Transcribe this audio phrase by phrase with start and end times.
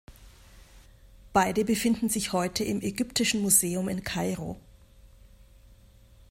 [1.31, 4.59] Beide befinden sich heute im Ägyptischen Museum in Kairo.